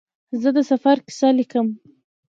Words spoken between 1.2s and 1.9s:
لیکم.